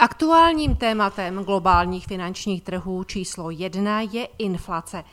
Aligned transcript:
Aktuálním 0.00 0.76
tématem 0.76 1.44
globálních 1.44 2.06
finančních 2.06 2.62
trhů 2.62 3.04
číslo 3.04 3.50
jedna 3.50 4.00
je 4.00 4.28
inflace. 4.38 5.04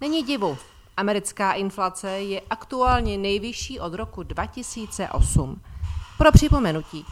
Není 0.00 0.22
divu, 0.22 0.58
americká 0.96 1.52
inflace 1.52 2.10
je 2.10 2.40
aktuálně 2.50 3.18
nejvyšší 3.18 3.80
od 3.80 3.94
roku 3.94 4.22
2008. 4.22 5.60
Pro 6.18 6.32
připomenutí, 6.32 7.04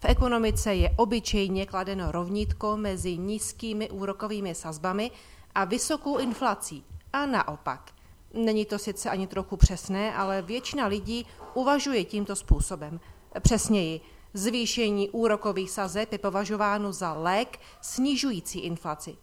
v 0.00 0.04
ekonomice 0.04 0.74
je 0.74 0.94
obyčejně 0.96 1.66
kladeno 1.66 2.12
rovnítko 2.12 2.76
mezi 2.76 3.16
nízkými 3.16 3.90
úrokovými 3.90 4.54
sazbami 4.54 5.10
a 5.54 5.64
vysokou 5.64 6.18
inflací 6.18 6.84
a 7.12 7.26
naopak. 7.26 7.92
Není 8.34 8.64
to 8.64 8.78
sice 8.78 9.10
ani 9.10 9.26
trochu 9.26 9.56
přesné, 9.56 10.14
ale 10.14 10.42
většina 10.42 10.86
lidí 10.86 11.26
uvažuje 11.54 12.04
tímto 12.04 12.36
způsobem. 12.36 13.00
Přesněji, 13.40 14.00
Zvýšení 14.34 15.10
úrokových 15.10 15.70
sazeb 15.70 16.12
je 16.12 16.18
považováno 16.18 16.92
za 16.92 17.12
lék 17.12 17.58
snižující 17.80 18.60
inflaci. 18.60 19.16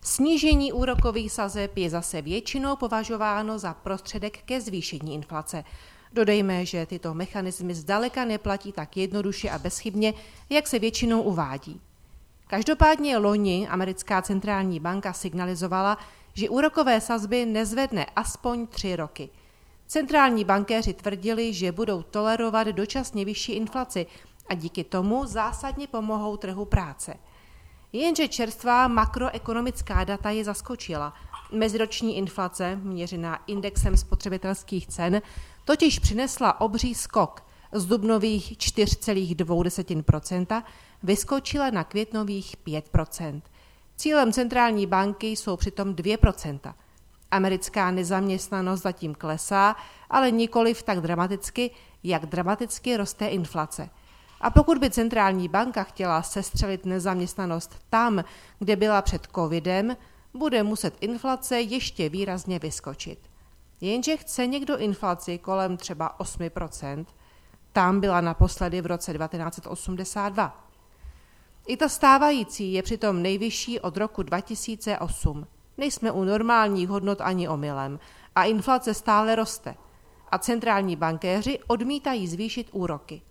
Snížení 0.00 0.72
úrokových 0.72 1.32
sazeb 1.32 1.76
je 1.76 1.90
zase 1.90 2.22
většinou 2.22 2.76
považováno 2.76 3.58
za 3.58 3.74
prostředek 3.74 4.38
ke 4.42 4.60
zvýšení 4.60 5.14
inflace. 5.14 5.64
Dodejme, 6.12 6.66
že 6.66 6.86
tyto 6.86 7.14
mechanismy 7.14 7.74
zdaleka 7.74 8.24
neplatí 8.24 8.72
tak 8.72 8.96
jednoduše 8.96 9.50
a 9.50 9.58
bezchybně, 9.58 10.14
jak 10.50 10.66
se 10.66 10.78
většinou 10.78 11.22
uvádí. 11.22 11.80
Každopádně 12.46 13.18
loni 13.18 13.68
americká 13.68 14.22
centrální 14.22 14.80
banka 14.80 15.12
signalizovala, 15.12 15.98
že 16.34 16.50
úrokové 16.50 17.00
sazby 17.00 17.46
nezvedne 17.46 18.06
aspoň 18.16 18.66
tři 18.66 18.96
roky. 18.96 19.28
Centrální 19.86 20.44
bankéři 20.44 20.94
tvrdili, 20.94 21.52
že 21.52 21.72
budou 21.72 22.02
tolerovat 22.02 22.66
dočasně 22.66 23.24
vyšší 23.24 23.52
inflaci, 23.52 24.06
a 24.52 24.54
díky 24.54 24.84
tomu 24.84 25.26
zásadně 25.26 25.86
pomohou 25.86 26.36
trhu 26.36 26.64
práce. 26.64 27.14
Jenže 27.92 28.28
čerstvá 28.28 28.88
makroekonomická 28.88 30.04
data 30.04 30.30
je 30.30 30.44
zaskočila. 30.44 31.14
Meziroční 31.52 32.16
inflace, 32.16 32.76
měřená 32.76 33.40
indexem 33.46 33.96
spotřebitelských 33.96 34.86
cen, 34.86 35.22
totiž 35.64 35.98
přinesla 35.98 36.60
obří 36.60 36.94
skok 36.94 37.44
z 37.72 37.86
dubnových 37.86 38.52
4,2% 38.52 40.62
vyskočila 41.02 41.70
na 41.70 41.84
květnových 41.84 42.56
5%. 42.66 43.42
Cílem 43.96 44.32
centrální 44.32 44.86
banky 44.86 45.26
jsou 45.26 45.56
přitom 45.56 45.94
2%. 45.94 46.74
Americká 47.30 47.90
nezaměstnanost 47.90 48.82
zatím 48.82 49.14
klesá, 49.14 49.76
ale 50.10 50.30
nikoliv 50.30 50.82
tak 50.82 51.00
dramaticky, 51.00 51.70
jak 52.04 52.26
dramaticky 52.26 52.96
roste 52.96 53.26
inflace– 53.26 53.90
a 54.42 54.50
pokud 54.50 54.78
by 54.78 54.90
centrální 54.90 55.48
banka 55.48 55.82
chtěla 55.84 56.22
sestřelit 56.22 56.86
nezaměstnanost 56.86 57.76
tam, 57.90 58.24
kde 58.58 58.76
byla 58.76 59.02
před 59.02 59.28
covidem, 59.34 59.96
bude 60.34 60.62
muset 60.62 60.94
inflace 61.00 61.60
ještě 61.60 62.08
výrazně 62.08 62.58
vyskočit. 62.58 63.18
Jenže 63.80 64.16
chce 64.16 64.46
někdo 64.46 64.78
inflaci 64.78 65.38
kolem 65.38 65.76
třeba 65.76 66.18
8%, 66.18 67.06
tam 67.72 68.00
byla 68.00 68.20
naposledy 68.20 68.80
v 68.80 68.86
roce 68.86 69.12
1982. 69.12 70.68
I 71.66 71.76
ta 71.76 71.88
stávající 71.88 72.72
je 72.72 72.82
přitom 72.82 73.22
nejvyšší 73.22 73.80
od 73.80 73.96
roku 73.96 74.22
2008. 74.22 75.46
Nejsme 75.78 76.10
u 76.12 76.24
normálních 76.24 76.88
hodnot 76.88 77.20
ani 77.20 77.48
omylem 77.48 77.98
a 78.34 78.44
inflace 78.44 78.94
stále 78.94 79.34
roste. 79.34 79.74
A 80.30 80.38
centrální 80.38 80.96
bankéři 80.96 81.58
odmítají 81.66 82.28
zvýšit 82.28 82.68
úroky. 82.72 83.22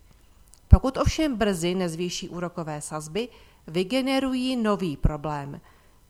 Pokud 0.72 0.96
ovšem 0.96 1.36
brzy 1.36 1.74
nezvýší 1.74 2.28
úrokové 2.28 2.80
sazby, 2.80 3.28
vygenerují 3.66 4.56
nový 4.56 4.96
problém. 4.96 5.60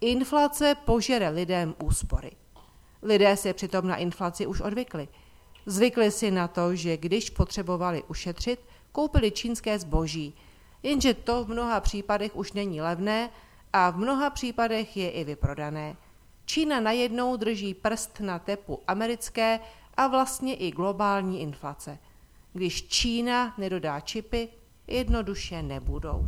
Inflace 0.00 0.74
požere 0.84 1.28
lidem 1.28 1.74
úspory. 1.84 2.30
Lidé 3.02 3.36
se 3.36 3.54
přitom 3.54 3.86
na 3.86 3.96
inflaci 3.96 4.46
už 4.46 4.60
odvykli. 4.60 5.08
Zvykli 5.66 6.10
si 6.10 6.30
na 6.30 6.48
to, 6.48 6.76
že 6.76 6.96
když 6.96 7.30
potřebovali 7.30 8.02
ušetřit, 8.08 8.60
koupili 8.92 9.30
čínské 9.30 9.78
zboží, 9.78 10.34
jenže 10.82 11.14
to 11.14 11.44
v 11.44 11.48
mnoha 11.48 11.80
případech 11.80 12.36
už 12.36 12.52
není 12.52 12.80
levné 12.80 13.30
a 13.72 13.90
v 13.90 13.96
mnoha 13.96 14.30
případech 14.30 14.96
je 14.96 15.10
i 15.10 15.24
vyprodané. 15.24 15.96
Čína 16.44 16.80
najednou 16.80 17.36
drží 17.36 17.74
prst 17.74 18.20
na 18.20 18.38
tepu 18.38 18.80
americké 18.86 19.60
a 19.96 20.06
vlastně 20.06 20.54
i 20.54 20.70
globální 20.70 21.40
inflace– 21.40 21.98
když 22.52 22.88
Čína 22.88 23.54
nedodá 23.58 24.00
čipy, 24.00 24.48
jednoduše 24.86 25.62
nebudou. 25.62 26.24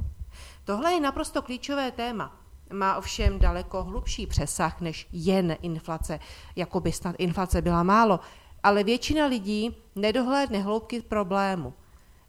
Tohle 0.64 0.92
je 0.92 1.00
naprosto 1.00 1.42
klíčové 1.42 1.90
téma. 1.90 2.40
Má 2.72 2.96
ovšem 2.96 3.38
daleko 3.38 3.84
hlubší 3.84 4.26
přesah 4.26 4.80
než 4.80 5.08
jen 5.12 5.56
inflace, 5.62 6.20
jako 6.56 6.80
by 6.80 6.92
snad 6.92 7.16
inflace 7.18 7.62
byla 7.62 7.82
málo, 7.82 8.20
ale 8.62 8.84
většina 8.84 9.26
lidí 9.26 9.76
nedohlédne 9.96 10.58
hloubky 10.58 11.02
problému. 11.02 11.74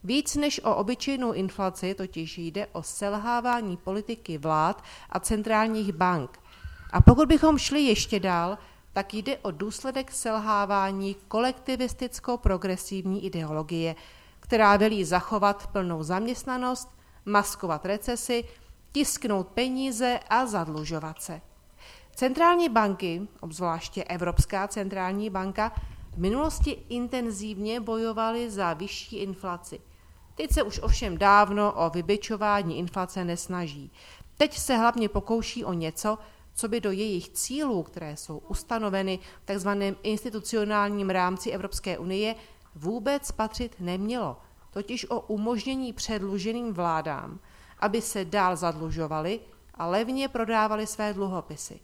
Víc 0.04 0.36
než 0.36 0.62
o 0.64 0.76
obyčejnou 0.76 1.32
inflaci 1.34 1.96
totiž 1.96 2.38
jde 2.38 2.68
o 2.68 2.84
selhávání 2.84 3.78
politiky 3.78 4.38
vlád 4.38 4.84
a 5.10 5.20
centrálních 5.20 5.94
bank. 5.94 6.40
A 6.92 7.02
pokud 7.02 7.28
bychom 7.28 7.58
šli 7.58 7.82
ještě 7.82 8.20
dál, 8.20 8.58
tak 8.96 9.14
jde 9.14 9.38
o 9.38 9.52
důsledek 9.52 10.12
selhávání 10.12 11.16
kolektivisticko-progresivní 11.28 13.26
ideologie, 13.26 13.96
která 14.40 14.78
velí 14.78 15.06
zachovat 15.06 15.68
plnou 15.68 16.04
zaměstnanost, 16.04 16.90
maskovat 17.26 17.86
recesi, 17.86 18.44
tisknout 18.92 19.48
peníze 19.48 20.20
a 20.30 20.46
zadlužovat 20.46 21.22
se. 21.22 21.42
Centrální 22.16 22.70
banky, 22.70 23.28
obzvláště 23.40 24.04
Evropská 24.04 24.68
centrální 24.68 25.30
banka, 25.30 25.72
v 26.14 26.18
minulosti 26.18 26.78
intenzivně 26.90 27.80
bojovaly 27.80 28.52
za 28.52 28.74
vyšší 28.74 29.18
inflaci. 29.18 29.80
Teď 30.36 30.52
se 30.52 30.64
už 30.64 30.80
ovšem 30.80 31.18
dávno 31.18 31.74
o 31.74 31.90
vybičování 31.90 32.78
inflace 32.78 33.26
nesnaží. 33.26 33.92
Teď 34.38 34.58
se 34.58 34.78
hlavně 34.78 35.10
pokouší 35.10 35.66
o 35.66 35.74
něco, 35.74 36.18
co 36.56 36.68
by 36.68 36.82
do 36.82 36.92
jejich 36.92 37.30
cílů, 37.30 37.84
které 37.84 38.18
jsou 38.18 38.38
ustanoveny 38.38 39.20
v 39.42 39.56
tzv. 39.56 39.70
institucionálním 40.04 41.10
rámci 41.10 41.52
Evropské 41.52 41.98
unie, 41.98 42.36
vůbec 42.76 43.32
patřit 43.32 43.76
nemělo, 43.80 44.38
totiž 44.72 45.10
o 45.10 45.20
umožnění 45.20 45.94
předluženým 45.94 46.74
vládám, 46.74 47.40
aby 47.80 48.02
se 48.02 48.26
dál 48.26 48.56
zadlužovali 48.56 49.40
a 49.76 49.88
levně 49.88 50.28
prodávali 50.28 50.88
své 50.88 51.14
dluhopisy. 51.14 51.80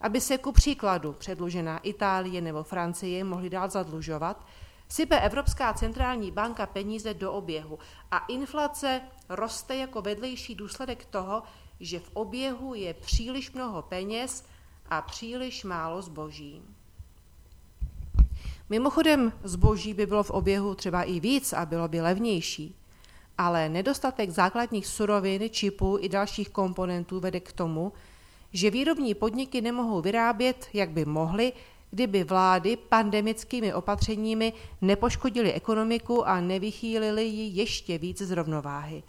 Aby 0.00 0.20
se 0.20 0.38
ku 0.38 0.52
příkladu 0.52 1.12
předlužená 1.12 1.78
Itálie 1.78 2.40
nebo 2.40 2.62
Francie 2.62 3.24
mohly 3.24 3.50
dál 3.50 3.70
zadlužovat, 3.70 4.46
sype 4.88 5.20
Evropská 5.20 5.72
centrální 5.72 6.30
banka 6.30 6.66
peníze 6.66 7.14
do 7.14 7.32
oběhu 7.32 7.78
a 8.10 8.18
inflace 8.18 9.00
roste 9.28 9.76
jako 9.76 10.02
vedlejší 10.02 10.54
důsledek 10.54 11.04
toho, 11.04 11.42
že 11.80 12.00
v 12.00 12.10
oběhu 12.12 12.74
je 12.74 12.94
příliš 12.94 13.52
mnoho 13.52 13.82
peněz 13.82 14.44
a 14.90 15.02
příliš 15.02 15.64
málo 15.64 16.02
zboží. 16.02 16.62
Mimochodem, 18.68 19.32
zboží 19.44 19.94
by 19.94 20.06
bylo 20.06 20.22
v 20.22 20.30
oběhu 20.30 20.74
třeba 20.74 21.02
i 21.02 21.20
víc 21.20 21.52
a 21.52 21.66
bylo 21.66 21.88
by 21.88 22.00
levnější, 22.00 22.74
ale 23.38 23.68
nedostatek 23.68 24.30
základních 24.30 24.86
surovin, 24.86 25.50
čipů 25.50 25.98
i 26.00 26.08
dalších 26.08 26.48
komponentů 26.48 27.20
vede 27.20 27.40
k 27.40 27.52
tomu, 27.52 27.92
že 28.52 28.70
výrobní 28.70 29.14
podniky 29.14 29.60
nemohou 29.60 30.00
vyrábět, 30.00 30.68
jak 30.72 30.90
by 30.90 31.04
mohly, 31.04 31.52
kdyby 31.90 32.24
vlády 32.24 32.76
pandemickými 32.76 33.74
opatřeními 33.74 34.52
nepoškodily 34.80 35.52
ekonomiku 35.52 36.28
a 36.28 36.40
nevychýlily 36.40 37.24
ji 37.24 37.60
ještě 37.60 37.98
víc 37.98 38.22
z 38.22 38.30
rovnováhy. 38.30 39.02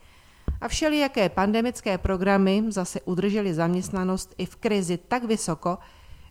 A 0.61 0.67
všelijaké 0.67 1.29
pandemické 1.29 1.97
programy 1.97 2.63
zase 2.67 3.01
udržely 3.01 3.53
zaměstnanost 3.53 4.33
i 4.37 4.45
v 4.45 4.55
krizi 4.55 4.97
tak 4.97 5.23
vysoko, 5.23 5.77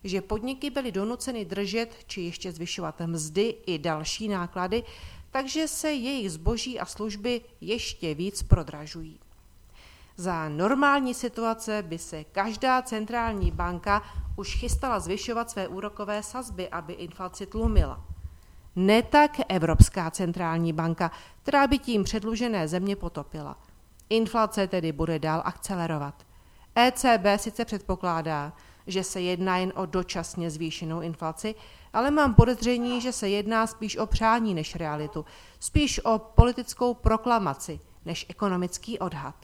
že 0.04 0.20
podniky 0.20 0.70
byly 0.70 0.92
donuceny 0.92 1.44
držet 1.44 1.94
či 2.06 2.20
ještě 2.20 2.52
zvyšovat 2.52 3.00
mzdy 3.06 3.54
i 3.66 3.78
další 3.78 4.28
náklady, 4.28 4.84
takže 5.30 5.68
se 5.68 5.92
jejich 5.92 6.30
zboží 6.30 6.80
a 6.80 6.86
služby 6.86 7.40
ještě 7.60 8.14
víc 8.14 8.42
prodražují. 8.42 9.18
Za 10.20 10.48
normální 10.48 11.14
situace 11.14 11.82
by 11.82 11.98
se 11.98 12.24
každá 12.24 12.82
centrální 12.82 13.50
banka 13.50 14.02
už 14.36 14.54
chystala 14.54 15.00
zvyšovat 15.00 15.50
své 15.50 15.68
úrokové 15.68 16.22
sazby, 16.22 16.68
aby 16.68 16.92
inflaci 16.92 17.46
tlumila. 17.46 18.04
Ne 18.76 19.02
tak 19.02 19.30
Evropská 19.48 20.10
centrální 20.10 20.72
banka, 20.72 21.10
která 21.42 21.66
by 21.66 21.78
tím 21.78 22.04
předlužené 22.04 22.68
země 22.68 22.96
potopila– 22.96 23.56
Inflace 24.10 24.66
tedy 24.66 24.92
bude 24.92 25.18
dál 25.18 25.42
akcelerovat. 25.44 26.26
ECB 26.74 27.26
sice 27.36 27.64
předpokládá, 27.64 28.52
že 28.86 29.04
se 29.04 29.20
jedná 29.20 29.56
jen 29.56 29.72
o 29.76 29.86
dočasně 29.86 30.50
zvýšenou 30.50 31.00
inflaci, 31.00 31.54
ale 31.92 32.10
mám 32.10 32.34
podezření, 32.34 33.00
že 33.00 33.12
se 33.12 33.28
jedná 33.28 33.66
spíš 33.66 33.96
o 33.96 34.06
přání 34.06 34.54
než 34.54 34.74
realitu, 34.74 35.24
spíš 35.60 36.00
o 36.04 36.18
politickou 36.18 36.94
proklamaci 36.94 37.80
než 38.04 38.26
ekonomický 38.28 38.98
odhad. 38.98 39.34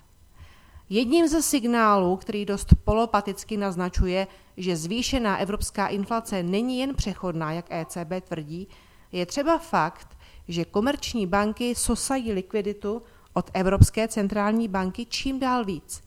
Jedním 0.95 1.29
ze 1.29 1.43
signálů, 1.43 2.17
který 2.17 2.45
dost 2.45 2.75
polopaticky 2.85 3.57
naznačuje, 3.57 4.27
že 4.57 4.77
zvýšená 4.77 5.37
evropská 5.37 5.87
inflace 5.87 6.43
není 6.43 6.79
jen 6.79 6.95
přechodná, 6.95 7.53
jak 7.53 7.67
ECB 7.71 8.29
tvrdí, 8.29 8.69
je 9.13 9.27
třeba 9.27 9.59
fakt, 9.59 10.19
že 10.49 10.65
komerční 10.65 11.27
banky 11.27 11.75
sosají 11.75 12.33
likviditu 12.33 13.03
od 13.33 13.51
Evropské 13.55 14.09
centrální 14.09 14.69
banky 14.69 15.07
čím 15.07 15.41
dál 15.41 15.65
víc. 15.65 16.03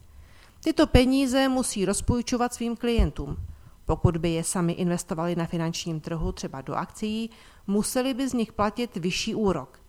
Tyto 0.64 0.88
peníze 0.88 1.48
musí 1.48 1.86
rozpůjčovat 1.86 2.54
svým 2.54 2.76
klientům. 2.76 3.38
Pokud 3.86 4.18
by 4.18 4.30
je 4.30 4.44
sami 4.44 4.74
investovali 4.74 5.36
na 5.36 5.46
finančním 5.46 6.00
trhu, 6.00 6.32
třeba 6.32 6.62
do 6.62 6.74
akcí, 6.74 7.30
museli 7.68 8.14
by 8.14 8.30
z 8.30 8.34
nich 8.34 8.54
platit 8.54 8.98
vyšší 8.98 9.36
úrok. 9.36 9.80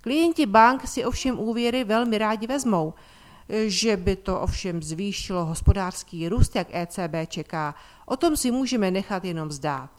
Klienti 0.00 0.46
bank 0.46 0.86
si 0.86 1.04
ovšem 1.04 1.38
úvěry 1.38 1.84
velmi 1.84 2.18
rádi 2.18 2.46
vezmou, 2.46 2.94
že 3.66 3.96
by 3.96 4.16
to 4.16 4.40
ovšem 4.40 4.82
zvýšilo 4.82 5.44
hospodářský 5.44 6.28
růst, 6.28 6.56
jak 6.56 6.68
ECB 6.70 7.14
čeká, 7.28 7.74
o 8.06 8.16
tom 8.16 8.36
si 8.36 8.50
můžeme 8.50 8.90
nechat 8.90 9.24
jenom 9.24 9.52
zdát. 9.52 9.90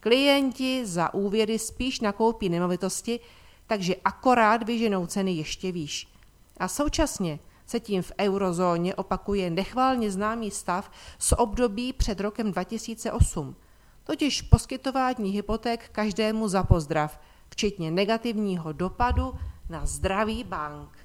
Klienti 0.00 0.86
za 0.86 1.14
úvěry 1.14 1.58
spíš 1.58 2.00
nakoupí 2.00 2.48
nemovitosti, 2.48 3.20
takže 3.66 3.94
akorát 4.04 4.62
vyženou 4.62 5.06
ceny 5.06 5.32
ještě 5.32 5.72
výš. 5.72 6.08
A 6.56 6.68
současně 6.68 7.38
se 7.66 7.80
tím 7.80 8.02
v 8.02 8.12
eurozóně 8.20 8.94
opakuje 8.94 9.50
nechválně 9.50 10.10
známý 10.10 10.50
stav 10.50 10.90
z 11.18 11.32
období 11.32 11.92
před 11.92 12.20
rokem 12.20 12.52
2008, 12.52 13.56
totiž 14.04 14.42
poskytování 14.42 15.30
hypoték 15.30 15.88
každému 15.92 16.48
za 16.48 16.62
pozdrav, 16.62 17.20
včetně 17.48 17.90
negativního 17.90 18.72
dopadu 18.72 19.34
na 19.68 19.86
zdraví 19.86 20.44
bank. 20.44 20.98